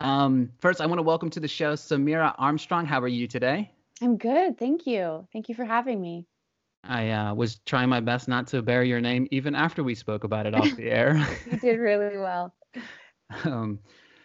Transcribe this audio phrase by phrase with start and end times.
[0.00, 2.86] Um, first, I want to welcome to the show Samaire Armstrong.
[2.86, 3.70] How are you today?
[4.02, 4.58] I'm good.
[4.58, 5.26] Thank you.
[5.32, 6.26] Thank you for having me.
[6.82, 10.24] I uh, was trying my best not to bear your name even after we spoke
[10.24, 11.26] about it off the air.
[11.50, 12.54] you did really well.
[13.44, 13.80] Um,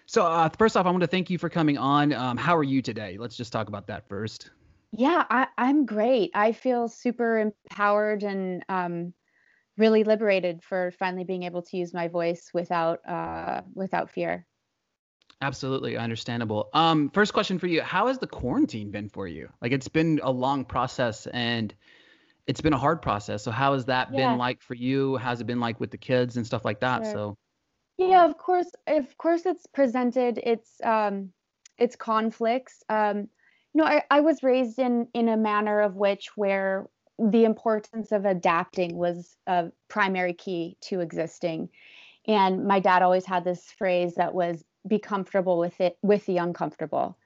[0.05, 2.11] so, uh, first off, I want to thank you for coming on.
[2.13, 3.15] Um, how are you today?
[3.17, 4.51] Let's just talk about that first.
[4.91, 6.31] Yeah, I, I'm great.
[6.33, 9.13] I feel super empowered and um,
[9.77, 14.45] really liberated for finally being able to use my voice without uh, without fear.
[15.41, 16.69] Absolutely understandable.
[16.73, 19.49] Um, first question for you: How has the quarantine been for you?
[19.61, 21.73] Like, it's been a long process and
[22.47, 23.43] it's been a hard process.
[23.43, 25.17] So, how has that Yeah, been like for you?
[25.17, 27.05] How's it been like with the kids and stuff like that?
[27.05, 27.07] sure.
[27.07, 27.37] So,
[27.97, 31.33] Yeah, of course, of course, it's presented its um,
[31.77, 32.83] its conflicts.
[32.89, 33.29] Um,
[33.73, 38.11] you know, I, I was raised in in a manner of which where the importance
[38.11, 41.69] of adapting was a primary key to existing.
[42.27, 46.37] And my dad always had this phrase that was be comfortable with it with the
[46.37, 47.17] uncomfortable.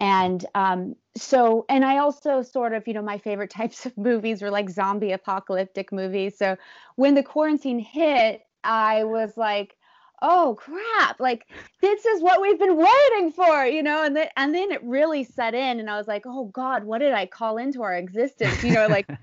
[0.00, 4.42] And um, so, and I also sort of, you know, my favorite types of movies
[4.42, 6.38] were like zombie apocalyptic movies.
[6.38, 6.56] So
[6.96, 9.76] when the quarantine hit, I was like,
[10.22, 11.46] oh crap, like
[11.80, 15.24] this is what we've been waiting for, you know, and then and then it really
[15.24, 18.62] set in and I was like, oh God, what did I call into our existence?
[18.62, 19.16] You know, like did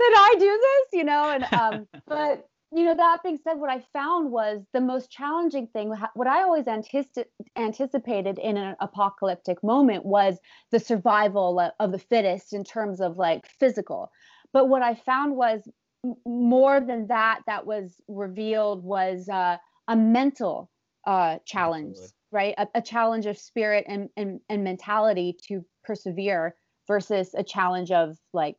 [0.00, 0.98] I do this?
[0.98, 4.80] You know, and um, but you know, that being said, what I found was the
[4.80, 5.92] most challenging thing.
[6.14, 7.24] What I always antici-
[7.56, 10.38] anticipated in an apocalyptic moment was
[10.70, 14.10] the survival of the fittest in terms of like physical.
[14.52, 15.62] But what I found was
[16.26, 17.40] more than that.
[17.46, 19.56] That was revealed was uh,
[19.88, 20.70] a mental
[21.06, 22.14] uh, challenge, absolutely.
[22.32, 22.54] right?
[22.58, 26.54] A, a challenge of spirit and, and and mentality to persevere
[26.86, 28.56] versus a challenge of like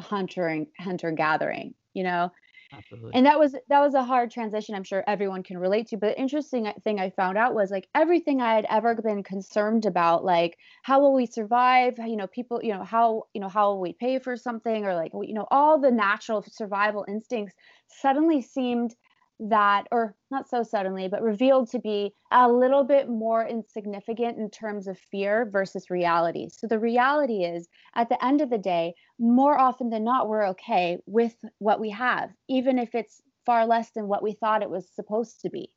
[0.00, 2.30] hunter hunter gathering you know
[2.72, 3.12] Absolutely.
[3.16, 6.08] and that was that was a hard transition i'm sure everyone can relate to but
[6.08, 9.86] the interesting uh, thing i found out was like everything i had ever been concerned
[9.86, 13.70] about like how will we survive you know people you know how you know how
[13.70, 17.54] will we pay for something or like you know all the natural survival instincts
[17.86, 18.94] suddenly seemed
[19.40, 24.50] that or not so suddenly but revealed to be a little bit more insignificant in
[24.50, 26.48] terms of fear versus reality.
[26.50, 30.48] So the reality is at the end of the day more often than not we're
[30.48, 34.70] okay with what we have even if it's far less than what we thought it
[34.70, 35.70] was supposed to be.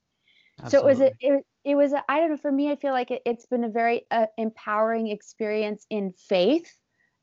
[0.67, 2.91] So it was a, it, it was a, i don't know for me i feel
[2.91, 6.71] like it, it's been a very uh, empowering experience in faith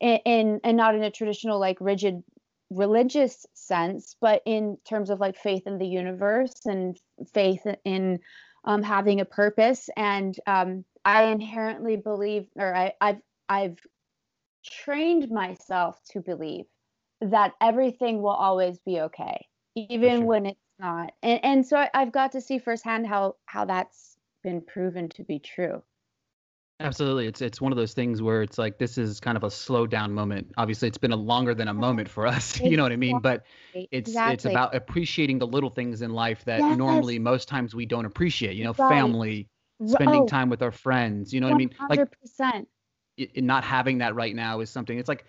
[0.00, 2.22] in, in and not in a traditional like rigid
[2.70, 6.98] religious sense but in terms of like faith in the universe and
[7.32, 8.18] faith in
[8.64, 13.78] um, having a purpose and um, i inherently believe or I, i've i've
[14.64, 16.66] trained myself to believe
[17.20, 20.26] that everything will always be okay, even sure.
[20.26, 21.12] when it's not.
[21.22, 25.24] And and so I, I've got to see firsthand how how that's been proven to
[25.24, 25.82] be true.
[26.80, 27.26] Absolutely.
[27.26, 29.86] It's it's one of those things where it's like this is kind of a slow
[29.86, 30.52] down moment.
[30.56, 33.18] Obviously, it's been a longer than a moment for us, you know what I mean?
[33.18, 33.44] But
[33.74, 33.88] Exactly.
[33.90, 36.70] it's it's about appreciating the little things in life that Yes.
[36.70, 38.88] normally most times we don't appreciate, you know, Right.
[38.88, 39.48] family,
[39.86, 41.70] spending Oh, time with our friends, you know what I mean?
[41.88, 42.68] Like 100%.
[43.18, 44.98] i- i- not having that right now is something.
[44.98, 45.24] It's like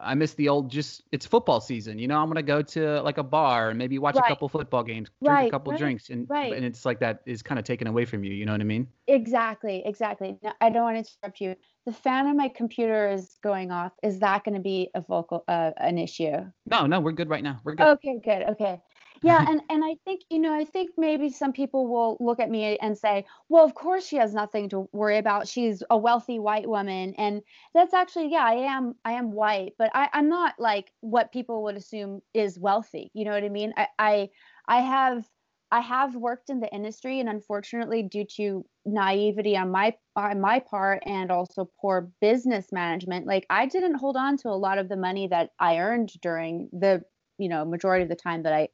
[0.00, 3.18] I miss the old just it's football season, you know, I'm gonna go to like
[3.18, 5.78] a bar and maybe watch a couple football games, drink a couple Right.
[5.78, 6.52] drinks and Right.
[6.52, 8.64] and it's like that is kind of taken away from you, you know what I
[8.64, 8.86] mean?
[9.06, 9.82] Exactly.
[9.86, 10.36] Exactly.
[10.42, 11.56] No, I don't want to interrupt you.
[11.86, 13.92] The fan on my computer is going off.
[14.02, 16.36] Is that going to be a vocal uh, an issue?
[16.66, 17.58] No, no, we're good right now.
[17.64, 17.86] We're good.
[17.86, 18.42] Okay, good.
[18.50, 18.80] Okay.
[19.22, 19.50] Yeah, mm-hmm.
[19.52, 22.78] and and I think, you know, I think maybe some people will look at me
[22.78, 25.46] and say, "Well, of course she has nothing to worry about.
[25.46, 27.42] She's a wealthy white woman." And
[27.74, 31.62] that's actually, yeah, I am I am white, but I I'm not like what people
[31.64, 33.10] would assume is wealthy.
[33.14, 33.74] You know what I mean?
[33.76, 34.30] I I
[34.68, 35.28] I have
[35.70, 40.60] I have worked in the industry and unfortunately due to naivety on my on my
[40.60, 44.88] part and also poor business management, like I didn't hold on to a lot of
[44.88, 47.02] the money that I earned during the
[47.38, 48.68] you know majority of the time that I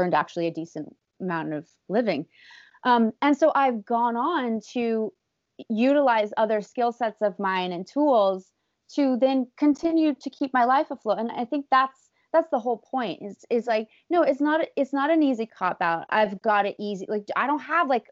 [0.00, 2.26] earned actually a decent amount of living.
[2.84, 5.12] Um, and so I've gone on to
[5.68, 8.50] utilize other skill sets of mine and tools
[8.94, 11.18] to then continue to keep my life afloat.
[11.18, 14.92] And I think that's that's the whole point is is like no it's not it's
[14.92, 18.06] not an easy cop out i've got it easy like i don't have like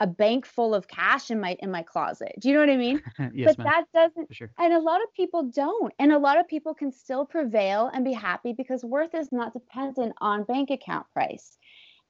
[0.00, 2.76] a bank full of cash in my in my closet do you know what i
[2.76, 3.66] mean but Yes, ma'am.
[3.66, 4.50] that doesn't sure.
[4.58, 8.04] and a lot of people don't and a lot of people can still prevail and
[8.04, 11.56] be happy because worth is not dependent on bank account price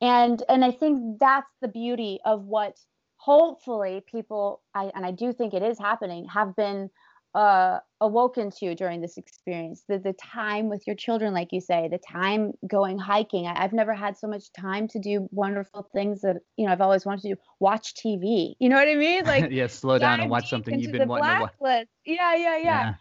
[0.00, 2.78] and and i think that's the beauty of what
[3.16, 6.88] hopefully people i and i do think it is happening have been
[7.34, 11.88] uh, awoken to during this experience the, the time with your children like you say
[11.90, 13.46] the time going hiking.
[13.46, 16.80] I, have never had so much time to do wonderful things that you know i've
[16.80, 19.24] always wanted to do watch tv you know what i mean?
[19.24, 21.86] Like yeah slow down and watch something you've been wanting to watch.
[22.06, 22.94] yeah yeah yeah, yeah.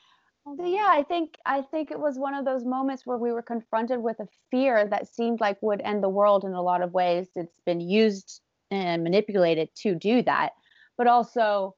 [0.60, 4.02] Yeah, I think I think it was one of those moments where we were confronted
[4.02, 7.28] with a fear that seemed like would end the world in a lot of ways.
[7.36, 8.40] It's been used
[8.72, 10.52] and manipulated to do that,
[10.98, 11.76] but also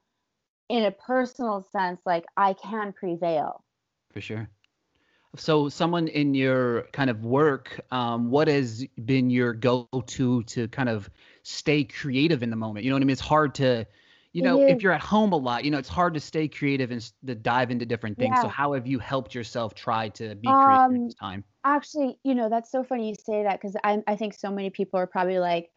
[0.70, 3.64] in a personal sense, like I can prevail.
[4.12, 4.48] For sure.
[5.36, 10.88] So, someone in your kind of work, um, what has been your go-to to kind
[10.88, 11.10] of
[11.42, 12.84] stay creative in the moment?
[12.84, 13.12] You know what I mean?
[13.12, 13.86] It's hard to,
[14.32, 16.90] you know, if you're at home a lot, you know, it's hard to stay creative
[16.90, 18.34] and to dive into different things.
[18.36, 18.42] Yeah.
[18.42, 21.44] So, how have you helped yourself try to be creative um, this time?
[21.64, 24.70] Actually, you know, that's so funny you say that because I, I think so many
[24.70, 25.70] people are probably like,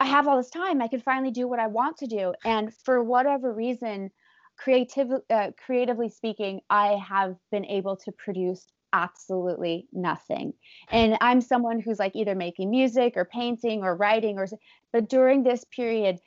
[0.00, 0.82] I have all this time.
[0.82, 2.34] I can finally do what I want to do.
[2.44, 4.10] And for whatever reason,
[4.56, 10.52] creative, uh, creatively speaking, I have been able to produce absolutely nothing.
[10.90, 14.46] And I'm someone who's like either making music or painting or writing or
[14.92, 16.20] but during this period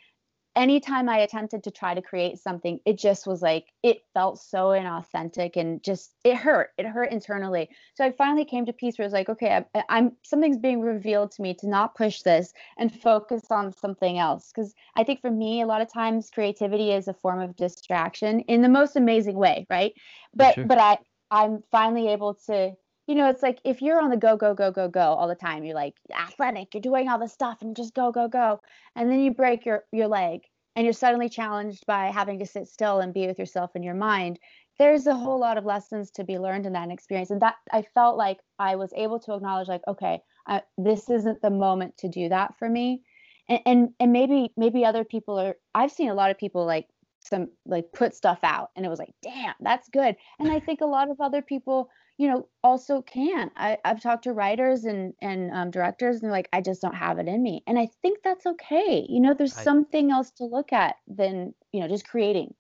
[0.55, 4.67] anytime I attempted to try to create something, it just was like it felt so
[4.69, 6.69] inauthentic and just it hurt.
[6.77, 7.69] It hurt internally.
[7.95, 10.81] So I finally came to peace where it was like, okay, I, I'm something's being
[10.81, 14.51] revealed to me to not push this and focus on something else.
[14.53, 18.41] Because I think for me, a lot of times creativity is a form of distraction
[18.41, 19.93] in the most amazing way, right?
[20.33, 20.65] But sure.
[20.65, 20.97] but I
[21.31, 22.73] I'm finally able to
[23.07, 25.35] you know, it's like if you're on the go, go, go, go, go all the
[25.35, 28.61] time, you're like athletic, you're doing all this stuff and just go, go, go.
[28.95, 30.41] And then you break your, your leg
[30.75, 33.93] and you're suddenly challenged by having to sit still and be with yourself in your
[33.93, 34.39] mind.
[34.79, 37.29] There's a whole lot of lessons to be learned in that experience.
[37.29, 41.41] And that I felt like I was able to acknowledge, like, okay, I, this isn't
[41.41, 43.03] the moment to do that for me.
[43.47, 46.87] And, and and maybe maybe other people are I've seen a lot of people like
[47.25, 50.81] some like put stuff out and it was like damn that's good and i think
[50.81, 53.51] a lot of other people you know also can.
[53.55, 57.19] I, i've talked to writers and and um, directors and like i just don't have
[57.19, 57.63] it in me.
[57.67, 59.05] And i think that's okay.
[59.07, 62.53] You know there's I, something else to look at than you know just creating.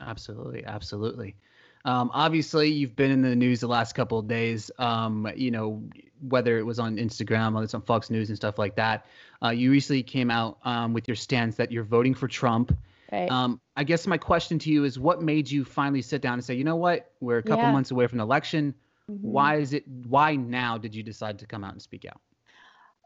[0.00, 1.36] Absolutely absolutely.
[1.84, 5.82] Um, obviously you've been in the news the last couple of days um, you know
[6.20, 9.06] whether it was on instagram or it's on fox news and stuff like that.
[9.42, 12.76] Uh, you recently came out um, with your stance that you're voting for trump.
[13.10, 13.30] Right.
[13.30, 16.44] Um, I guess my question to you is what made you finally sit down and
[16.44, 17.72] say, you know what, we're a couple yeah.
[17.72, 18.74] months away from the election.
[19.10, 19.26] Mm-hmm.
[19.26, 19.86] Why is it?
[19.88, 22.20] Why now did you decide to come out and speak out?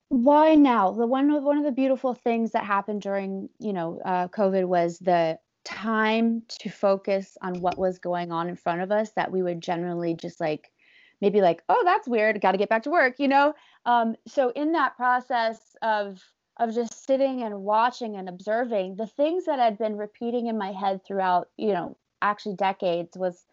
[0.08, 0.90] Why now?
[0.93, 4.66] The one of one of the beautiful things that happened during you know uh, COVID
[4.66, 9.31] was the time to focus on what was going on in front of us that
[9.31, 10.72] we would generally just like
[11.20, 13.55] maybe like oh that's weird got to get back to work you know
[13.87, 16.20] um, so in that process of
[16.58, 20.72] of just sitting and watching and observing the things that had been repeating in my
[20.72, 23.44] head throughout you know actually decades was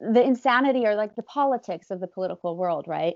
[0.00, 3.14] the insanity or like the politics of the political world, right?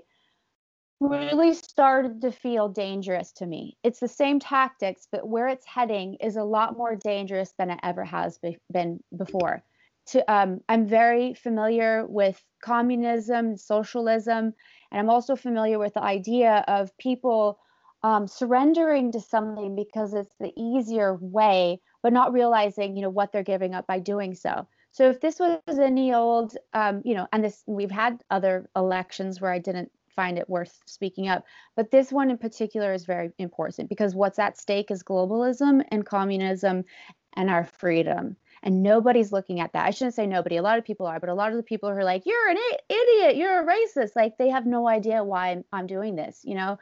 [0.99, 3.77] Really started to feel dangerous to me.
[3.83, 7.79] It's the same tactics, but where it's heading is a lot more dangerous than it
[7.83, 9.63] ever has be- been before.
[10.07, 14.53] To, um, I'm very familiar with communism, socialism,
[14.91, 17.59] and I'm also familiar with the idea of people
[18.03, 23.31] um, surrendering to something because it's the easier way, but not realizing, you know, what
[23.31, 24.67] they're giving up by doing so.
[24.93, 29.41] So if this was any old, um, you know, and this we've had other elections
[29.41, 31.43] where I didn't find it worth speaking up,
[31.75, 36.05] but this one in particular is very important because what's at stake is globalism and
[36.05, 36.85] communism
[37.35, 38.37] and our freedom.
[38.61, 39.87] And nobody's looking at that.
[39.87, 40.57] I shouldn't say nobody.
[40.57, 42.49] A lot of people are, but a lot of the people who are like, "You're
[42.49, 43.35] an idiot.
[43.35, 46.41] You're a racist," like they have no idea why I'm doing this.
[46.45, 46.77] You know,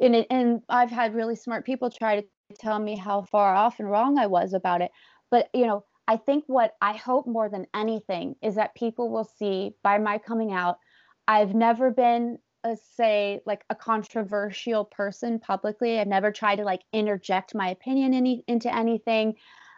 [0.00, 2.26] and and I've had really smart people try to
[2.58, 4.90] tell me how far off and wrong I was about it.
[5.30, 9.30] But you know, I think what I hope more than anything is that people will
[9.38, 10.78] see by my coming out,
[11.28, 16.00] I've never been a, say like a controversial person publicly.
[16.00, 19.34] I've never tried to like interject my opinion any, into anything.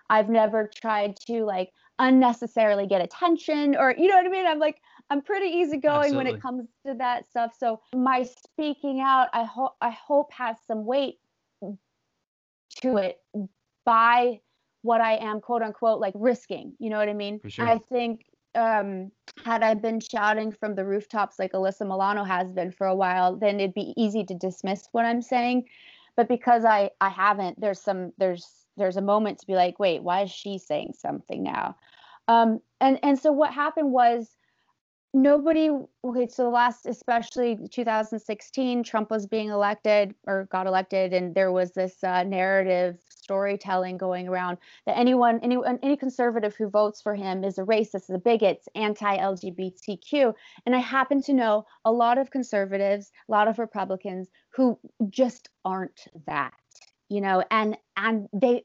[0.08, 4.46] I've never tried to like unnecessarily get attention or you know what I mean?
[4.46, 7.52] I'm like I'm pretty easygoing when it comes to that stuff.
[7.58, 11.18] So my speaking out, I hope I hope has some weight
[12.80, 13.20] to it
[13.84, 14.40] by
[14.82, 16.74] what I am quote unquote like risking.
[16.78, 17.40] You know what I mean?
[17.48, 17.68] Sure.
[17.68, 19.10] I think um
[19.44, 23.36] had I been shouting from the rooftops like Alyssa Milano has been for a while,
[23.36, 25.68] then it'd be easy to dismiss what I'm saying.
[26.16, 28.46] But because I I haven't, there's some there's
[28.76, 31.76] there's a moment to be like, wait, why is she saying something now?
[32.28, 34.36] Um and and so what happened was
[35.14, 35.68] nobody
[36.04, 41.52] okay so the last especially 2016 trump was being elected or got elected and there
[41.52, 47.14] was this uh, narrative storytelling going around that anyone anyone any conservative who votes for
[47.14, 50.32] him is a racist is a bigot anti-lgbtq
[50.64, 54.78] and i happen to know a lot of conservatives a lot of republicans who
[55.10, 56.54] just aren't that
[57.10, 58.64] you know and and they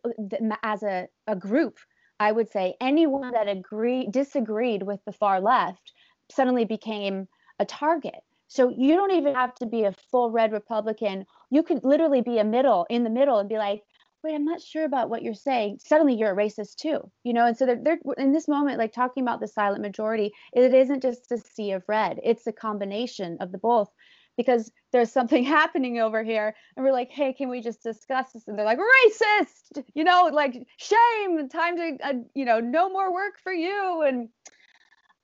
[0.64, 1.78] as a, a group
[2.22, 5.92] i would say anyone that agree disagreed with the far left
[6.32, 7.28] suddenly became
[7.60, 8.22] a target.
[8.48, 11.26] So you don't even have to be a full red Republican.
[11.50, 13.84] You could literally be a middle in the middle and be like,
[14.24, 15.80] wait, I'm not sure about what you're saying.
[15.86, 17.46] Suddenly you're a racist too, you know?
[17.46, 21.02] And so they're, they're in this moment, like talking about the silent majority, it isn't
[21.02, 23.90] just a sea of red, it's a combination of the both
[24.38, 28.48] because there's something happening over here and we're like hey can we just discuss this
[28.48, 33.12] and they're like racist you know like shame time to uh, you know no more
[33.12, 34.30] work for you and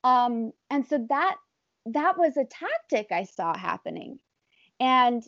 [0.04, 1.36] um, and so that
[1.86, 4.18] that was a tactic I saw happening.
[4.80, 5.22] And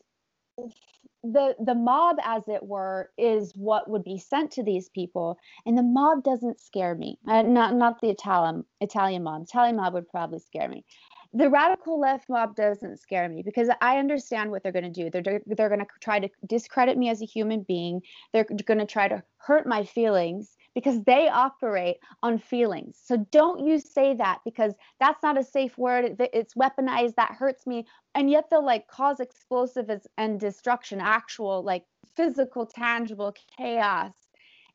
[1.23, 5.77] the the mob as it were is what would be sent to these people and
[5.77, 10.09] the mob doesn't scare me uh, not not the italian italian mob italian mob would
[10.09, 10.85] probably scare me
[11.33, 15.11] the radical left mob doesn't scare me because I understand what they're going to do.
[15.11, 18.01] They're they're going to try to discredit me as a human being.
[18.33, 23.01] They're going to try to hurt my feelings because they operate on feelings.
[23.03, 26.17] So don't you say that because that's not a safe word.
[26.35, 27.15] It's weaponized.
[27.15, 27.87] That hurts me.
[28.15, 34.13] And yet they'll like cause explosives and destruction, actual like physical, tangible chaos.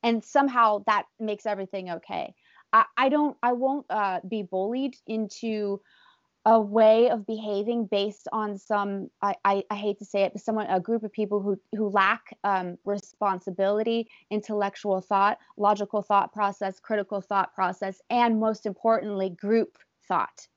[0.01, 2.33] And somehow that makes everything okay.
[2.73, 5.81] I, I don't, I won't uh, be bullied into
[6.45, 10.41] a way of behaving based on some I, I, I, hate to say it but
[10.41, 16.79] someone a group of people who who lack um, responsibility intellectual thought logical thought process
[16.79, 20.47] critical thought process and most importantly group thought.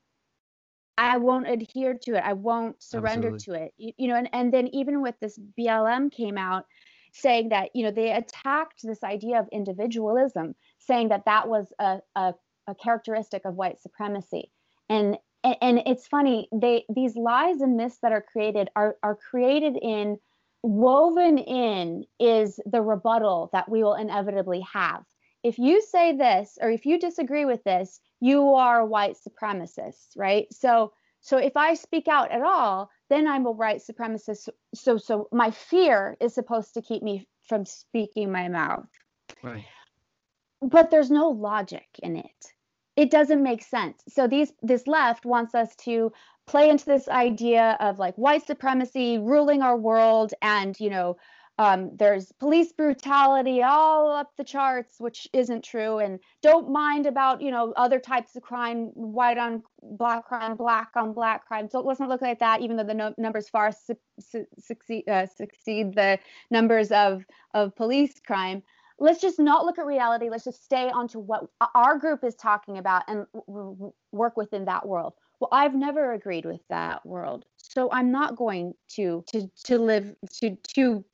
[0.96, 2.22] I won't adhere to it.
[2.24, 3.58] I won't surrender Absolutely.
[3.58, 3.74] to it.
[3.76, 6.64] You, you know and, and then even with this blm came out
[7.12, 11.98] saying that you know they attacked this idea of individualism saying that that was a,
[12.16, 12.32] a,
[12.68, 14.50] a characteristic of white supremacy.
[14.88, 19.14] And and, and it's funny they these lies and myths that are created are are
[19.14, 20.18] created in
[20.62, 25.04] woven in is the rebuttal that we will inevitably have.
[25.42, 30.16] If you say this or if you disagree with this you are a white supremacist
[30.16, 30.52] right?
[30.52, 34.48] So so if i speak out at all then i'm a white supremacist.
[34.74, 38.88] So so my fear is supposed to keep me from speaking my mouth.
[39.42, 39.66] Right.
[40.62, 42.54] But there's no logic in it
[42.96, 44.02] it doesn't make sense.
[44.08, 46.12] So these this left wants us to
[46.46, 51.16] play into this idea of like white supremacy ruling our world and you know
[51.58, 55.98] um, there's police brutality all up the charts which isn't true.
[55.98, 60.90] And don't mind about you know other types of crime white on black crime black
[60.96, 61.68] on black crime.
[61.68, 65.08] So let's not look like that even though the no- numbers far su- su- succeed,
[65.08, 66.18] uh, succeed the
[66.50, 67.24] numbers of
[67.54, 68.62] of police crime
[68.98, 70.28] let's just not look at reality.
[70.30, 73.26] Let's just stay onto what our group is talking about and
[74.12, 75.14] work within that world.
[75.40, 77.44] Well i've never agreed with that world.
[77.56, 81.04] So i'm not going to to to live to to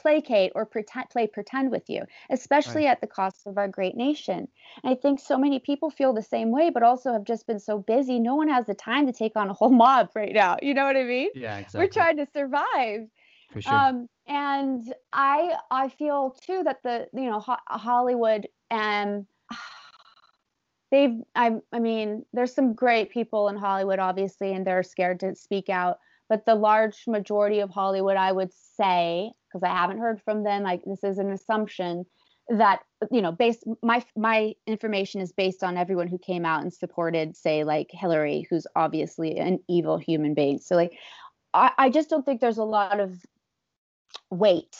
[0.00, 2.00] placate or pretend play pretend with you
[2.30, 2.92] especially right.
[2.92, 4.46] at the cost of our great nation.
[4.82, 7.58] And i think so many people feel the same way but also have just been
[7.58, 8.20] so busy.
[8.20, 10.56] No one has the time to take on a whole mob right now.
[10.62, 11.30] You know what i mean?
[11.34, 11.80] Yeah exactly.
[11.80, 13.08] we're trying to survive
[13.54, 13.72] for sure.
[13.72, 19.26] Um, and I I feel too that the you know ho- Hollywood and
[20.90, 25.36] they've I I mean there's some great people in Hollywood obviously and they're scared to
[25.36, 30.20] speak out but the large majority of Hollywood I would say because I haven't heard
[30.22, 32.04] from them like this is an assumption
[32.48, 32.80] that
[33.12, 37.36] you know based my my information is based on everyone who came out and supported
[37.36, 40.98] say like Hillary who's obviously an evil human being so like
[41.54, 43.24] I, I just don't think there's a lot of
[44.30, 44.76] weight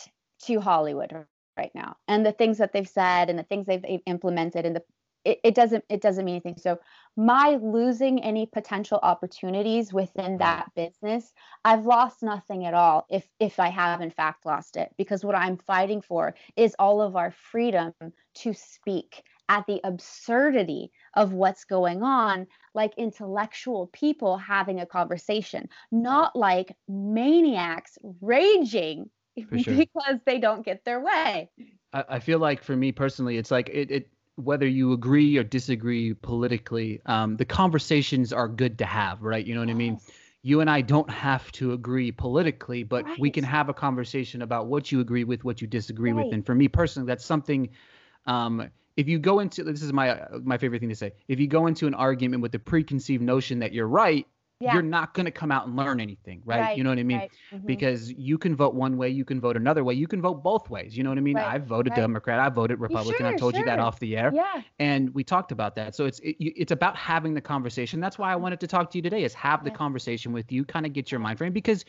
[0.46, 1.26] to Hollywood
[1.56, 1.96] right now.
[2.08, 4.82] And the things that they've said and the things they've, they've implemented and the
[5.24, 6.56] it, it, doesn't it doesn't mean anything.
[6.58, 6.78] So
[7.16, 11.32] my losing any potential opportunities within that business
[11.64, 14.90] i've lost nothing at all if if i have in fact lost it.
[14.98, 17.94] Because what i'm fighting for is all of our freedom
[18.34, 25.68] to speak at the absurdity of what's going on like intellectual people having a conversation
[25.92, 29.08] not like maniacs raging
[29.56, 29.74] sure.
[29.74, 31.50] because they don't get their way.
[31.92, 35.44] I, I, feel like for me personally, it's like it, it whether you agree or
[35.44, 39.44] disagree politically, um, the conversations are good to have, right?
[39.44, 39.74] You know what yes.
[39.74, 40.00] I mean?
[40.42, 43.18] You and I don't have to agree politically, but right.
[43.18, 46.26] we can have a conversation about what you agree with, what you disagree right.
[46.26, 46.34] with.
[46.34, 47.70] And for me personally, that's something
[48.26, 51.12] um, if you go into this is my my favorite thing to say.
[51.28, 54.26] If you go into an argument with the preconceived notion that you're right,
[54.64, 54.74] yeah.
[54.74, 56.60] you're not going to come out and learn anything, right?
[56.60, 57.18] right you know what I mean?
[57.18, 57.32] Right.
[57.52, 57.66] Mm-hmm.
[57.66, 60.70] Because you can vote one way, you can vote another way, you can vote both
[60.70, 60.96] ways.
[60.96, 61.36] You know what I mean?
[61.36, 61.54] Right.
[61.54, 63.18] I voted Democrat, I voted Republican.
[63.18, 63.60] Sure, I told sure.
[63.60, 64.32] you that off the air.
[64.34, 64.62] Yeah.
[64.78, 65.94] And we talked about that.
[65.94, 68.00] So it's it, it's about having the conversation.
[68.00, 69.24] That's why I wanted to talk to you today.
[69.24, 71.84] Is have the conversation with you, kind of get your mind frame because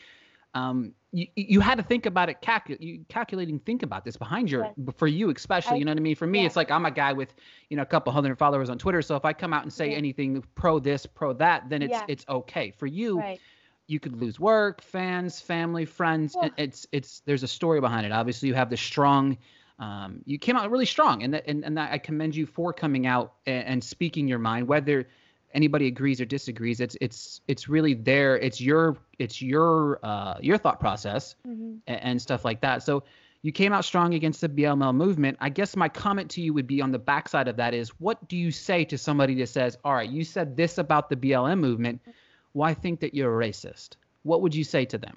[0.54, 4.50] um, you, you had to think about it, calcu- you, calculating, think about this behind
[4.50, 4.92] your, yeah.
[4.96, 6.16] for you especially, I, you know what I mean?
[6.16, 6.46] For me, yeah.
[6.46, 7.34] it's like I'm a guy with,
[7.70, 9.02] you know, a couple hundred followers on Twitter.
[9.02, 9.96] So if I come out and say yeah.
[9.96, 12.70] anything pro this, pro that, then it's it's okay.
[12.70, 13.40] For you, right.
[13.86, 16.34] you could lose work, fans, family, friends.
[16.34, 18.12] Well, it's it's there's a story behind it.
[18.12, 19.38] Obviously, you have the strong.
[19.78, 22.72] Um, you came out really strong, and that, and and that I commend you for
[22.72, 25.08] coming out and, and speaking your mind, whether
[25.54, 30.58] anybody agrees or disagrees it's it's it's really there it's your it's your uh your
[30.58, 31.76] thought process mm-hmm.
[31.86, 33.02] and, and, stuff like that so
[33.42, 36.66] you came out strong against the blm movement i guess my comment to you would
[36.66, 39.78] be on the backside of that is what do you say to somebody that says
[39.84, 42.00] all right you said this about the blm movement
[42.54, 45.16] well think that you're a racist what would you say to them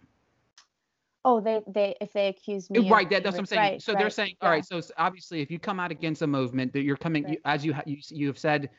[1.26, 3.10] Oh, they they if they accuse me, right?
[3.10, 3.62] That, that's what I'm saying.
[3.62, 4.54] Right, so right, they're saying, all yeah.
[4.54, 4.66] right.
[4.66, 7.34] So obviously, if you come out against a movement that you're coming, right.
[7.34, 8.70] you, as you, you you have said,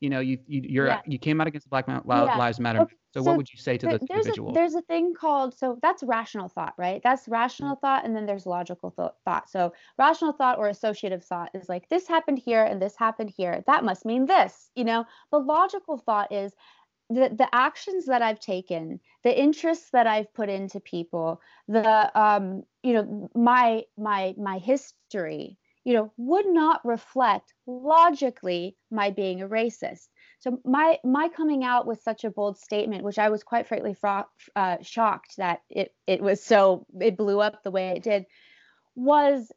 [0.00, 1.00] you know, you you you're yeah.
[1.06, 2.00] you came out against Black yeah.
[2.04, 2.80] Lives Matter.
[2.82, 2.94] Okay.
[3.14, 4.50] So, so, what would you say to the there's individual?
[4.50, 7.00] A, there's a thing called so that's rational thought, right?
[7.02, 7.86] That's rational mm-hmm.
[7.86, 9.50] thought, and then there's logical th- thought.
[9.50, 13.64] So rational thought or associative thought is like this happened here and this happened here.
[13.66, 14.70] That must mean this.
[14.76, 16.52] You know, the logical thought is
[17.10, 22.62] the the actions that I've taken, the interests that I've put into people, the um,
[22.82, 29.48] you know, my my my history you know, would not reflect logically my being a
[29.48, 30.08] racist.
[30.38, 33.94] So my my coming out with such a bold statement, which I was quite frankly
[33.94, 38.26] fro- uh, shocked that it it was so it blew up the way it did,
[38.96, 39.50] was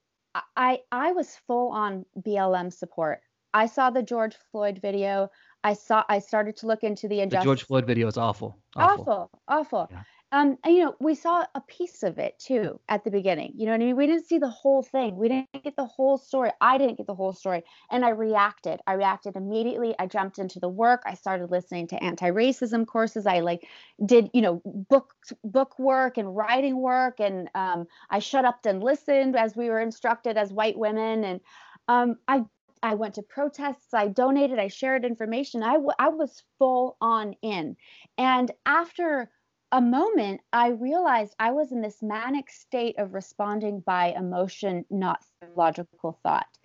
[0.56, 3.20] I I was full on BLM support.
[3.54, 5.30] I saw the George Floyd video.
[5.66, 7.42] I saw I started to look into the injustice.
[7.42, 8.58] The George Floyd video is awful.
[8.78, 9.40] Awful, awful.
[9.50, 9.88] awful.
[9.92, 10.04] Yeah.
[10.34, 13.52] Um, and, you know, we saw a piece of it too at the beginning.
[13.58, 13.98] You know what I mean?
[13.98, 15.18] We didn't see the whole thing.
[15.18, 16.52] We didn't get the whole story.
[16.62, 17.64] I didn't get the whole story.
[17.90, 18.80] And I reacted.
[18.88, 19.94] I reacted immediately.
[20.00, 21.04] I jumped into the work.
[21.06, 23.26] I started listening to anti-racism courses.
[23.26, 23.68] I like
[24.06, 27.20] did, you know, book book work and writing work.
[27.20, 31.26] And um, I shut up and listened as we were instructed as white women.
[31.26, 31.42] And
[31.90, 32.46] um, I
[32.84, 35.62] I went to protests, I donated, I shared information.
[35.62, 37.76] I, w- I was full on in.
[38.18, 39.30] And after
[39.72, 45.24] a moment, I realized I was in this manic state of responding by emotion, not
[45.56, 46.58] logical thought.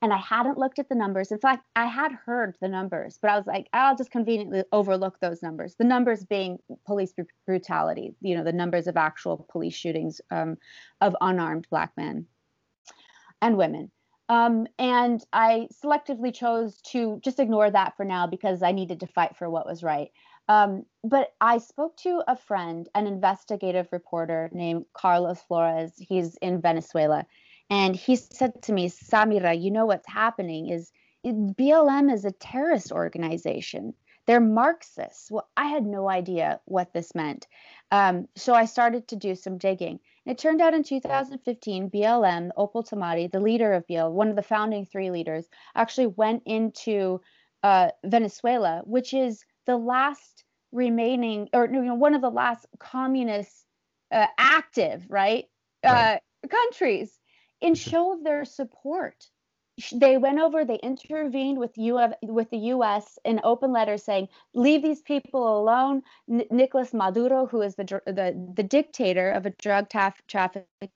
[0.00, 1.30] And I hadn't looked at the numbers.
[1.30, 5.20] In fact, I had heard the numbers, but I was like, I'll just conveniently overlook
[5.20, 5.76] those numbers.
[5.76, 7.14] The numbers being police
[7.46, 10.56] brutality, you know, the numbers of actual police shootings um,
[11.00, 12.26] of unarmed Black men
[13.40, 13.92] and women.
[14.28, 19.06] Um, and I selectively chose to just ignore that for now because I needed to
[19.06, 20.10] fight for what was right.
[20.48, 25.92] Um, but I spoke to a friend, an investigative reporter named Carlos Flores.
[25.96, 27.26] He's in Venezuela.
[27.70, 30.92] And he said to me, Samaire, you know what's happening is
[31.24, 33.94] BLM is a terrorist organization.
[34.26, 35.30] They're Marxists.
[35.30, 37.46] Well, I had no idea what this meant.
[37.90, 39.98] Um, so I started to do some digging.
[40.24, 44.36] And it turned out in 2015, BLM, Opal Tometi, the leader of BLM, one of
[44.36, 47.20] the founding three leaders, actually went into
[47.62, 53.66] uh, Venezuela, which is the last remaining, or you know, one of the last communist
[54.10, 55.46] uh, active, right,
[55.84, 56.20] right.
[56.42, 57.18] Uh, countries,
[57.60, 59.26] in show of their support.
[59.90, 63.18] They went over, they intervened with U with the U.S.
[63.24, 68.52] in open letters saying, "Leave these people alone." N- Nicolas Maduro, who is the the
[68.54, 70.90] the dictator of a drug taf- trafficking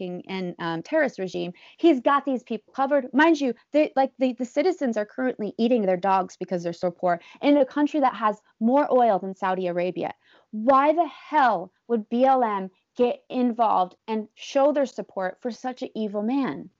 [0.00, 3.12] and um, terrorist regime, he's got these people covered.
[3.12, 6.90] Mind you, they, like the, the citizens are currently eating their dogs because they're so
[6.90, 10.12] poor in a country that has more oil than Saudi Arabia.
[10.50, 16.22] Why the hell would BLM get involved and show their support for such an evil
[16.22, 16.70] man?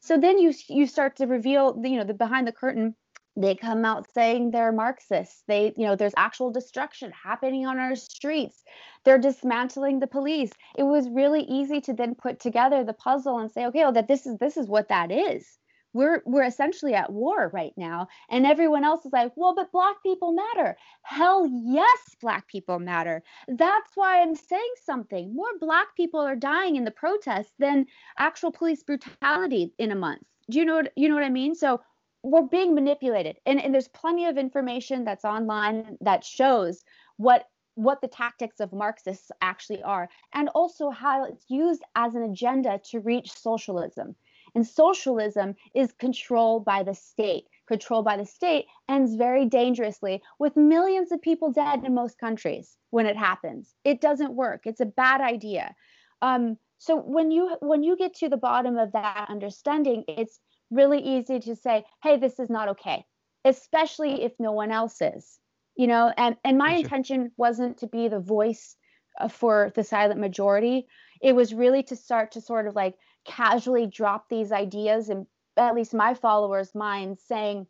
[0.00, 2.96] So then you you start to reveal, you know, the behind the curtain
[3.36, 5.42] they come out saying they're marxists.
[5.46, 8.64] They you know there's actual destruction happening on our streets.
[9.04, 10.50] They're dismantling the police.
[10.76, 14.08] It was really easy to then put together the puzzle and say okay well that
[14.08, 15.58] this is this is what that is.
[15.92, 20.02] We're we're essentially at war right now and everyone else is like well but black
[20.02, 20.76] people matter.
[21.02, 23.22] Hell yes black people matter.
[23.48, 25.34] That's why i'm saying something.
[25.34, 27.86] More black people are dying in the protests than
[28.18, 30.22] actual police brutality in a month.
[30.50, 31.54] Do you know what you know what i mean?
[31.54, 31.80] So
[32.22, 36.84] we're being manipulated and, and there's plenty of information that's online that shows
[37.16, 42.22] what what the tactics of marxists actually are and also how it's used as an
[42.22, 44.14] agenda to reach socialism
[44.54, 47.46] And socialism is controlled by the state.
[47.66, 52.76] Controlled by the state ends very dangerously with millions of people dead in most countries
[52.90, 53.74] when it happens.
[53.84, 54.62] It doesn't work.
[54.66, 55.74] It's a bad idea.
[56.20, 61.00] Um, so when you when you get to the bottom of that understanding, it's really
[61.00, 63.04] easy to say, "Hey, this is not okay,"
[63.44, 65.38] especially if no one else is.
[65.76, 68.76] You know, and and my intention wasn't to be the voice
[69.18, 70.86] uh, for the silent majority.
[71.20, 75.74] It was really to start to sort of like casually drop these ideas in at
[75.74, 77.66] least my followers' minds saying,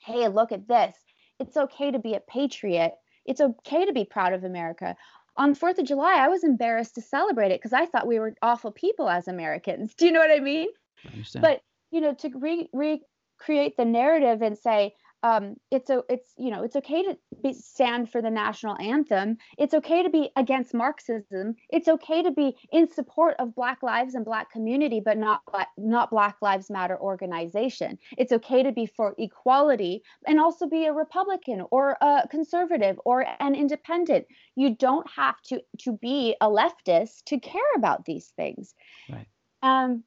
[0.00, 0.96] hey, look at this.
[1.38, 2.94] It's okay to be a patriot.
[3.24, 4.96] It's okay to be proud of America.
[5.36, 8.34] On 4th of July, I was embarrassed to celebrate it because I thought we were
[8.42, 9.94] awful people as Americans.
[9.98, 10.68] Do you know what I mean?
[11.04, 16.32] I but, you know, to re- recreate the narrative and say, um, it's a, it's
[16.36, 19.36] you know it's okay to be, stand for the national anthem.
[19.56, 21.56] It's okay to be against Marxism.
[21.70, 25.42] It's okay to be in support of Black lives and Black community, but not
[25.76, 27.98] not Black Lives Matter organization.
[28.16, 33.26] It's okay to be for equality and also be a Republican or a conservative or
[33.40, 34.26] an independent.
[34.54, 38.72] You don't have to to be a leftist to care about these things.
[39.10, 39.26] Right.
[39.62, 40.04] Um,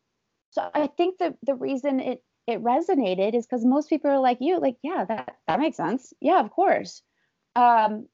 [0.52, 4.38] so I think that the reason it it resonated is because most people are like
[4.42, 6.14] you, like, yeah, that that makes sense.
[6.22, 7.02] Yeah, of course.
[7.56, 8.08] Um,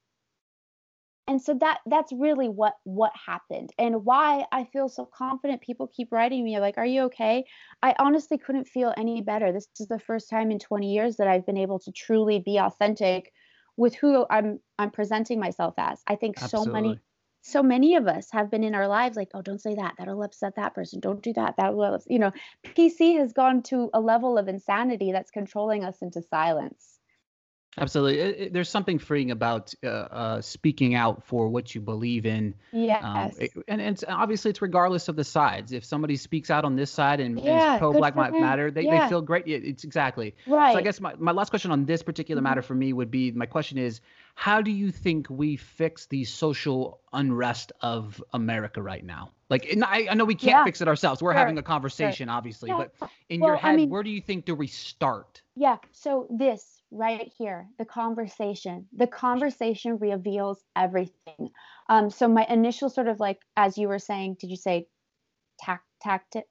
[1.27, 5.87] and so that that's really what what happened and why i feel so confident people
[5.87, 7.43] keep writing me like are you okay
[7.83, 11.27] i honestly couldn't feel any better this is the first time in 20 years that
[11.27, 13.31] i've been able to truly be authentic
[13.75, 16.65] with who i'm i'm presenting myself as i think Absolutely.
[16.65, 16.99] so many
[17.47, 19.95] so many of us have been in our lives like oh don't say that.
[19.97, 20.99] That'll upset that person.
[20.99, 21.55] Don't do that.
[21.57, 22.31] That will you know
[22.65, 26.96] pc has gone to a level of insanity that's controlling us into silence
[27.77, 28.19] Absolutely.
[28.19, 32.55] It, it, there's something freeing about uh, uh, speaking out for what you believe in.
[32.71, 33.03] Yes.
[33.03, 35.71] Um, it, and, and it's, obviously, it's regardless of the sides.
[35.71, 38.83] If somebody speaks out on this side and, yeah, is pro Black Lives Matter, they,
[38.83, 39.03] yeah.
[39.03, 39.47] they feel great.
[39.47, 40.35] It's exactly.
[40.47, 40.73] Right.
[40.73, 42.49] So I guess my, my last question on this particular mm-hmm.
[42.49, 44.01] matter for me would be my question is
[44.33, 49.31] how do you think we fix the social unrest of America right now?
[49.49, 50.63] Like, I, I know we can't yeah.
[50.65, 51.21] fix it ourselves.
[51.21, 51.39] We're sure.
[51.39, 52.35] having a conversation, sure.
[52.35, 52.91] obviously, but
[53.29, 55.41] in well, your head, I mean, where do you think do we start?
[55.55, 55.77] Yeah.
[55.91, 58.87] So this right here the conversation.
[58.95, 61.49] The conversation reveals everything.
[61.89, 64.87] Um so my initial sort of like as you were saying did you say
[65.59, 66.45] tact tactic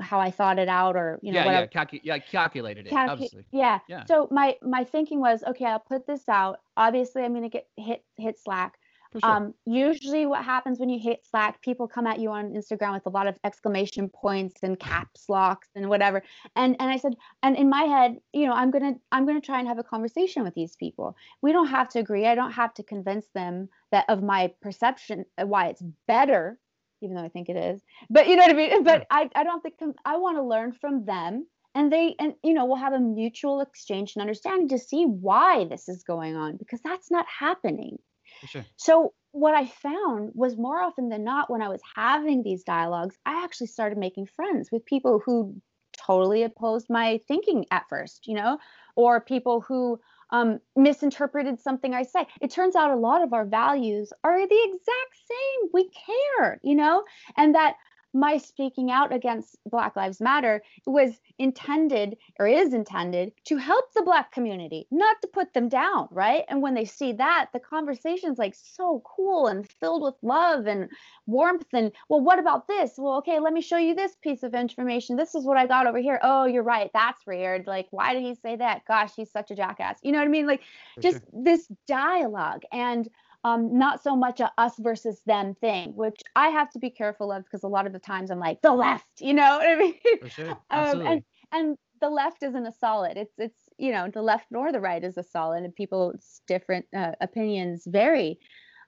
[0.00, 3.10] how I thought it out or you know yeah yeah, calcu- yeah calculated it calcu-
[3.10, 3.44] obviously.
[3.52, 3.78] yeah.
[3.88, 4.04] yeah.
[4.06, 6.58] So my my thinking was okay I'll put this out.
[6.76, 8.74] Obviously I'm gonna get hit hit slack
[9.20, 9.30] Sure.
[9.30, 13.06] Um, usually, what happens when you hit Slack, people come at you on Instagram with
[13.06, 16.22] a lot of exclamation points and caps locks and whatever.
[16.56, 19.60] And and I said, and in my head, you know, I'm gonna I'm gonna try
[19.60, 21.16] and have a conversation with these people.
[21.42, 22.26] We don't have to agree.
[22.26, 26.58] I don't have to convince them that of my perception why it's better,
[27.00, 27.82] even though I think it is.
[28.10, 28.82] But you know what I mean.
[28.84, 29.74] But I I don't think
[30.04, 31.46] I want to learn from them
[31.76, 35.66] and they and you know we'll have a mutual exchange and understanding to see why
[35.66, 37.98] this is going on because that's not happening
[38.46, 38.64] Sure.
[38.76, 43.16] So what I found was more often than not when I was having these dialogues,
[43.26, 45.60] I actually started making friends with people who
[45.96, 48.58] totally opposed my thinking at first, you know,
[48.96, 49.98] or people who
[50.30, 52.26] um, misinterpreted something I say.
[52.40, 55.70] It turns out a lot of our values are the exact same.
[55.72, 57.04] We care, you know,
[57.36, 57.74] and that
[58.14, 64.02] my speaking out against Black Lives Matter was intended or is intended to help the
[64.02, 66.44] Black community, not to put them down, right?
[66.48, 70.88] And when they see that, the conversation's like so cool and filled with love and
[71.26, 71.66] warmth.
[71.72, 72.92] And well, what about this?
[72.96, 75.16] Well, okay, let me show you this piece of information.
[75.16, 76.20] This is what I got over here.
[76.22, 76.90] Oh, you're right.
[76.94, 77.66] That's weird.
[77.66, 78.84] Like, why did he say that?
[78.86, 79.98] Gosh, he's such a jackass.
[80.02, 80.46] You know what I mean?
[80.46, 80.60] Like,
[81.00, 82.62] just this dialogue.
[82.72, 83.08] And
[83.44, 87.30] um, not so much a us versus them thing, which I have to be careful
[87.30, 89.76] of because a lot of the times I'm like the left, you know what I
[89.76, 89.94] mean?
[90.20, 90.58] For sure.
[90.70, 91.06] Absolutely.
[91.06, 93.16] um, and and the left isn't a solid.
[93.16, 96.86] It's it's you know the left nor the right is a solid, and people's different
[96.96, 98.38] uh, opinions vary.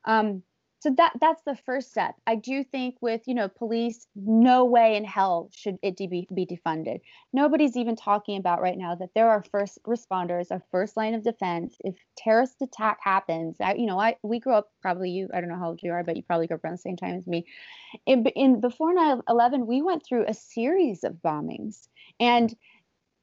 [0.06, 0.42] Um,
[0.78, 2.14] so that that's the first step.
[2.26, 6.46] I do think with you know police no way in hell should it be, be
[6.46, 7.00] defunded.
[7.32, 11.22] Nobody's even talking about right now that there are first responders a first line of
[11.22, 11.76] defense.
[11.80, 15.50] If terrorist attack happens I, you know i we grew up probably you i don't
[15.50, 17.26] know how old you are but you probably grew up around the same time as
[17.26, 17.46] me.
[18.04, 21.88] In, in before 9-11 we went through a series of bombings.
[22.20, 22.54] And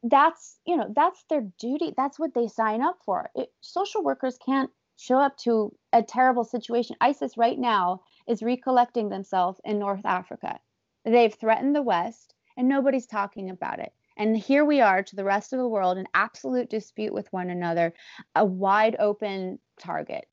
[0.04, 1.94] that's you know that's their duty.
[1.96, 3.30] That's what they sign up for.
[3.36, 6.96] It, social workers can't show up to a terrible situation.
[7.02, 10.60] ISIS right now is recollecting themselves in North Africa.
[11.06, 13.94] They've threatened the West and nobody's talking about it.
[14.16, 17.50] And here we are to the rest of the world in absolute dispute with one
[17.50, 17.94] another,
[18.36, 20.28] a wide open target.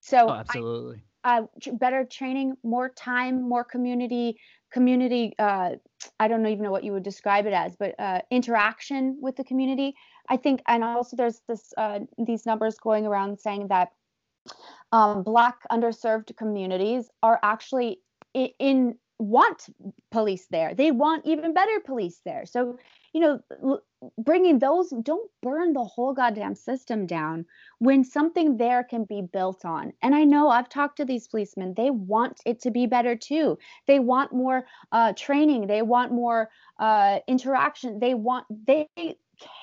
[0.00, 1.04] So oh, absolutely.
[1.22, 1.42] uh,
[1.74, 4.38] better training, more time, more community
[4.72, 5.34] community.
[5.38, 5.72] Uh,
[6.18, 9.44] I don't even know what you would describe it as, but uh, interaction with the
[9.44, 9.94] community.
[10.28, 13.92] I think, and also there's this uh, these numbers going around saying that
[14.92, 18.00] um, Black underserved communities are actually
[18.34, 19.66] in, in want
[20.10, 20.74] police there.
[20.74, 22.46] They want even better police there.
[22.46, 22.78] So
[23.12, 23.80] you know,
[24.18, 27.44] bringing those, don't burn the whole goddamn system down
[27.78, 29.92] when something there can be built on.
[30.02, 33.58] And I know I've talked to these policemen, they want it to be better too.
[33.86, 38.88] They want more uh, training, they want more uh, interaction, they want, they,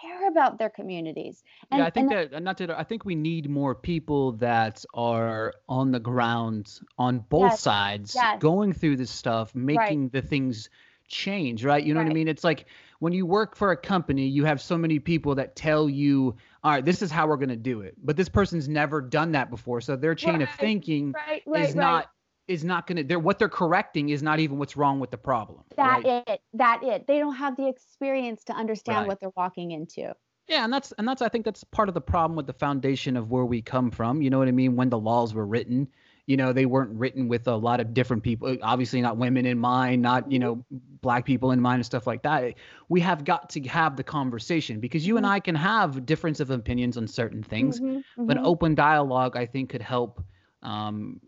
[0.01, 1.43] care about their communities.
[1.71, 2.77] And, yeah, I think that not to.
[2.77, 8.15] I think we need more people that are on the ground on both yes, sides,
[8.15, 8.39] yes.
[8.39, 10.11] going through this stuff, making right.
[10.11, 10.69] the things
[11.07, 11.63] change.
[11.63, 11.83] Right?
[11.83, 12.07] You know right.
[12.07, 12.27] what I mean?
[12.27, 12.65] It's like
[12.99, 16.71] when you work for a company, you have so many people that tell you, all
[16.71, 17.95] right, this is how we're going to do it.
[18.03, 19.81] But this person's never done that before.
[19.81, 21.13] So their chain right, of thinking
[21.55, 22.11] is not
[22.49, 25.17] is not going to they're what they're correcting is not even what's wrong with the
[25.17, 25.61] problem.
[25.77, 26.41] That it.
[26.53, 27.07] That it.
[27.07, 30.13] They don't have the experience to understand what they're walking into.
[30.47, 33.15] Yeah, and that's and that's I think that's part of the problem with the foundation
[33.15, 34.21] of where we come from.
[34.23, 34.75] You know what I mean?
[34.75, 35.87] When the laws were written,
[36.29, 39.57] you know they weren't written with a lot of different people obviously not women in
[39.57, 40.63] mind not you know
[41.01, 42.53] black people in mind and stuff like that
[42.87, 45.25] we have got to have the conversation because you mm-hmm.
[45.25, 48.25] and i can have difference of opinions on certain things mm-hmm, mm-hmm.
[48.27, 50.23] but open dialogue i think could help
[50.61, 51.21] um,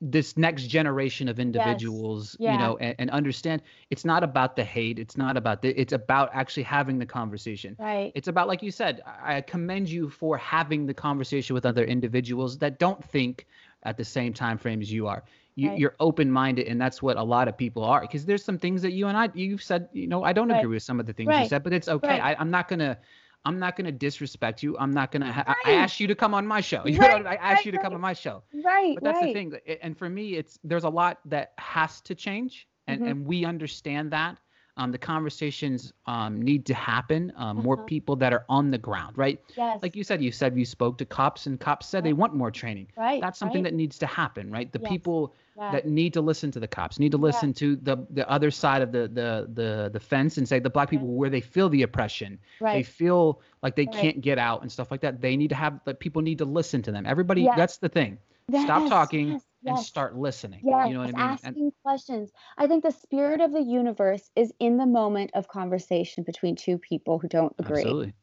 [0.00, 2.46] this next generation of individuals, yes.
[2.46, 2.52] yeah.
[2.52, 4.98] you know, and, and, understand it's not about the hate.
[4.98, 7.76] It's not about the, it's about actually having the conversation.
[7.78, 8.12] Right.
[8.14, 12.56] It's about, like you said, I commend you for having the conversation with other individuals
[12.58, 13.46] that don't think
[13.82, 15.22] at the same time frame as you are.
[15.54, 15.78] You, right.
[15.78, 18.02] You're open minded, and that's what a lot of people are.
[18.02, 20.60] Because there's some things that you and I, you've said, you know, I don't right.
[20.60, 21.42] agree with some of the things right.
[21.42, 22.20] you said, but it's okay.
[22.20, 22.96] I, I'm not gonna.
[23.44, 24.76] I'm not gonna disrespect you.
[24.78, 25.32] I'm not gonna.
[25.32, 25.56] Ha- right.
[25.66, 26.82] I asked you to come on my show.
[26.86, 28.42] You right, know, I asked right, you to come on my show.
[28.64, 28.94] Right.
[28.94, 29.52] But that's the thing.
[29.82, 33.10] And for me, it's there's a lot that has to change, and mm-hmm.
[33.10, 34.38] and we understand that.
[34.78, 37.32] Um, the conversations um, need to happen.
[37.36, 37.58] Um.
[37.58, 39.42] More people that are on the ground, right?
[39.56, 39.80] Yes.
[39.82, 42.04] Like you said, you said you spoke to cops, and cops said right.
[42.04, 42.86] they want more training.
[42.96, 43.20] Right.
[43.20, 43.72] That's something right.
[43.72, 44.72] that needs to happen, right?
[44.72, 44.88] The yes.
[44.88, 45.72] people yeah.
[45.72, 47.54] that need to listen to the cops need to listen yeah.
[47.54, 50.88] to the the other side of the the the the fence and say the black
[50.88, 52.74] people where they feel the oppression, right.
[52.74, 55.20] they feel like they can't get out and stuff like that.
[55.20, 55.98] They need to have that.
[55.98, 57.04] People need to listen to them.
[57.06, 57.42] Everybody.
[57.42, 57.56] Yes.
[57.56, 58.18] That's the thing.
[58.50, 58.64] Yes.
[58.64, 59.78] Stop talking yes.
[59.78, 60.60] and start listening.
[60.64, 61.20] Yes, you know what I mean?
[61.20, 62.30] Asking and, questions.
[62.56, 66.78] I think the spirit of the universe is in the moment of conversation between two
[66.78, 67.80] people who don't agree.
[67.80, 68.14] Absolutely.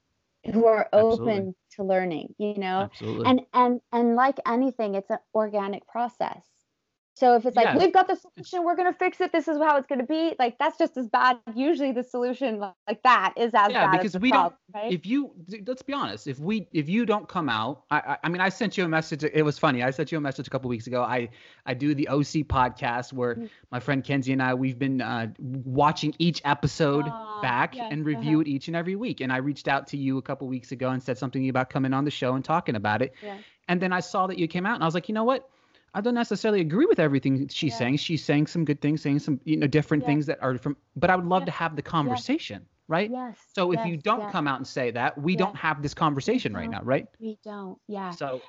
[0.52, 1.54] Who are open absolutely.
[1.72, 2.82] to learning, you know?
[2.82, 3.26] Absolutely.
[3.26, 6.46] And and and like anything, it's an organic process.
[7.16, 7.80] So if it's like yes.
[7.80, 9.32] we've got the solution, we're gonna fix it.
[9.32, 10.36] This is how it's gonna be.
[10.38, 11.38] Like that's just as bad.
[11.56, 13.92] Usually the solution like that is as yeah, bad.
[13.94, 14.84] because we problem, don't.
[14.84, 14.92] Right?
[14.92, 15.32] If you
[15.66, 18.50] let's be honest, if we if you don't come out, I, I, I mean I
[18.50, 19.24] sent you a message.
[19.24, 19.82] It was funny.
[19.82, 21.04] I sent you a message a couple weeks ago.
[21.04, 21.30] I
[21.66, 23.46] I do the OC podcast where mm-hmm.
[23.72, 27.06] my friend Kenzie and I we've been uh, watching each episode
[27.42, 28.42] back yes, and review uh-huh.
[28.42, 29.22] it each and every week.
[29.22, 31.94] And I reached out to you a couple weeks ago and said something about coming
[31.94, 33.14] on the show and talking about it.
[33.24, 33.38] Yeah.
[33.70, 35.50] And then I saw that you came out and I was like, you know what?
[35.96, 37.78] I don't necessarily agree with everything she's yeah.
[37.78, 37.98] saying.
[37.98, 40.76] She's saying some good things, saying some you know different things that are from.
[40.98, 43.10] But I would love to have the conversation, right?
[43.10, 43.38] Yes.
[43.56, 46.70] So if you don't come out and say that, we don't have this conversation right
[46.70, 47.08] now, right?
[47.20, 47.80] We don't.
[47.88, 48.12] Yeah.
[48.12, 48.42] So.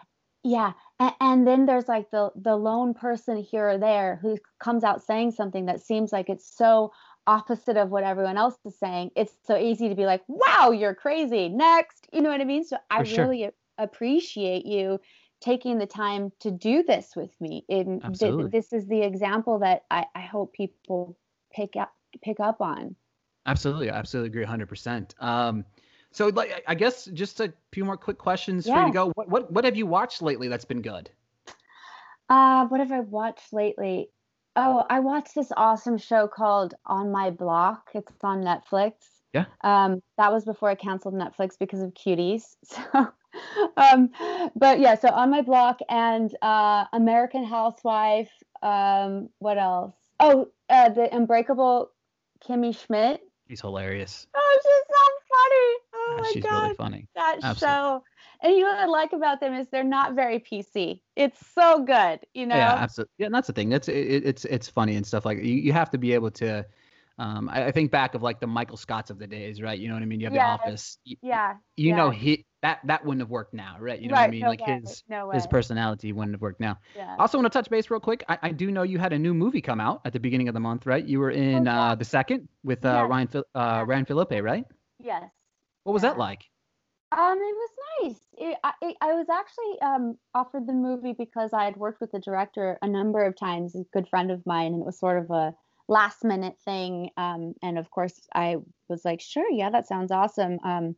[0.42, 4.82] Yeah, and, and then there's like the the lone person here or there who comes
[4.84, 6.92] out saying something that seems like it's so
[7.28, 9.10] opposite of what everyone else is saying.
[9.16, 12.64] It's so easy to be like, "Wow, you're crazy." Next, you know what I mean?
[12.64, 13.52] So I For really sure.
[13.78, 15.00] appreciate you
[15.46, 17.64] taking the time to do this with me.
[17.68, 21.16] And th- this is the example that I, I hope people
[21.52, 22.96] pick up pick up on.
[23.46, 25.22] Absolutely, I absolutely agree 100%.
[25.22, 25.64] Um,
[26.10, 28.74] so, like, I guess just a few more quick questions yeah.
[28.74, 29.12] for you to go.
[29.14, 31.10] What, what what have you watched lately that's been good?
[32.28, 34.10] Uh, what have I watched lately?
[34.56, 37.90] Oh, I watched this awesome show called On My Block.
[37.94, 38.94] It's on Netflix.
[39.32, 39.44] Yeah.
[39.60, 42.56] Um, that was before I canceled Netflix because of cuties.
[42.64, 43.12] So
[43.76, 44.10] um,
[44.54, 48.30] but yeah, so on my block and uh, American Housewife.
[48.62, 49.94] Um, what else?
[50.20, 51.90] Oh, uh, the Unbreakable
[52.46, 53.20] Kimmy Schmidt.
[53.48, 54.26] She's hilarious.
[54.34, 55.02] Oh, she's so
[55.36, 55.76] funny.
[55.94, 57.08] Oh my she's god, really funny.
[57.14, 57.58] That Absolutely.
[57.58, 58.02] show.
[58.42, 61.00] And you know what I like about them is they're not very PC.
[61.14, 62.56] It's so good, you know.
[62.56, 63.12] Yeah, absolutely.
[63.18, 63.68] Yeah, and that's the thing.
[63.68, 65.54] That's it, it's it's funny and stuff like you.
[65.54, 66.66] You have to be able to
[67.18, 69.78] um, I, I, think back of like the Michael Scotts of the days, right?
[69.78, 70.20] You know what I mean?
[70.20, 70.44] You have yes.
[70.44, 70.98] the Office.
[71.22, 71.54] yeah.
[71.76, 71.96] You yeah.
[71.96, 73.98] know he that that wouldn't have worked now, right?
[73.98, 74.40] You know right, what I mean?
[74.40, 74.80] No like way.
[74.82, 76.78] his no his personality wouldn't have worked now.
[76.94, 77.16] Yeah.
[77.18, 78.22] Also, want to touch base real quick.
[78.28, 80.54] I, I do know you had a new movie come out at the beginning of
[80.54, 81.04] the month, right?
[81.04, 81.82] You were in oh, yeah.
[81.92, 83.10] uh, the second with uh, yes.
[83.10, 84.64] Ryan uh, Ryan Phillippe, right?
[84.98, 85.24] Yes.
[85.84, 86.10] What was yeah.
[86.10, 86.42] that like?
[87.12, 87.70] Um, it was
[88.02, 88.20] nice.
[88.36, 92.10] It, I, it, I was actually um, offered the movie because I had worked with
[92.10, 95.18] the director a number of times, a good friend of mine, and it was sort
[95.18, 95.54] of a
[95.88, 97.10] last minute thing.
[97.16, 98.56] Um, and of course, I
[98.88, 100.58] was like, sure, yeah, that sounds awesome.
[100.64, 100.96] Um,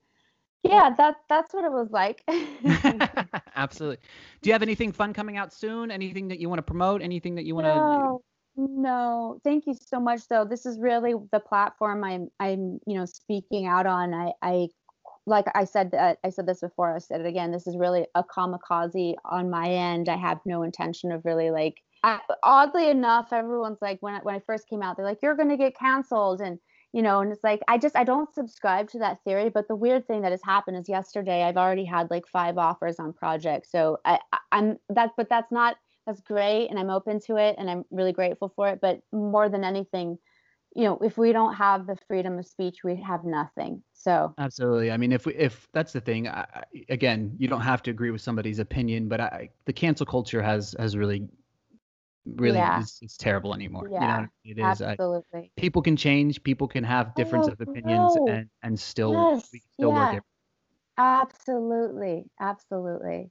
[0.62, 2.22] yeah, that that's what it was like.
[3.56, 3.98] Absolutely.
[4.42, 5.90] Do you have anything fun coming out soon?
[5.90, 7.02] Anything that you want to promote?
[7.02, 7.74] Anything that you want to?
[7.74, 8.22] No,
[8.56, 9.40] no.
[9.44, 10.44] Thank you so much, though.
[10.44, 14.12] This is really the platform I'm I'm you know speaking out on.
[14.12, 14.68] I I
[15.26, 16.94] like I said uh, I said this before.
[16.94, 17.52] I said it again.
[17.52, 20.08] This is really a kamikaze on my end.
[20.08, 21.76] I have no intention of really like.
[22.02, 25.36] I, oddly enough, everyone's like when I, when I first came out, they're like, "You're
[25.36, 26.58] gonna get canceled," and
[26.92, 29.48] you know, and it's like I just I don't subscribe to that theory.
[29.48, 32.98] But the weird thing that has happened is yesterday I've already had like five offers
[32.98, 33.70] on projects.
[33.70, 34.18] So I,
[34.52, 38.12] I'm that, but that's not that's great, and I'm open to it, and I'm really
[38.12, 38.80] grateful for it.
[38.80, 40.18] But more than anything,
[40.74, 43.82] you know, if we don't have the freedom of speech, we have nothing.
[43.92, 44.90] So absolutely.
[44.90, 46.46] I mean, if we, if that's the thing, I,
[46.88, 50.74] again, you don't have to agree with somebody's opinion, but I, the cancel culture has
[50.78, 51.28] has really
[52.26, 52.80] really yeah.
[52.80, 53.88] it's, it's, terrible anymore.
[53.90, 54.82] Yeah, you know, it is.
[54.82, 55.40] Uh, absolutely.
[55.56, 56.42] I, people can change.
[56.42, 58.28] People can have difference oh, of opinions, no.
[58.28, 60.12] and and still yes, still yeah.
[60.12, 60.16] work.
[60.16, 60.22] It.
[60.98, 63.30] Absolutely, absolutely.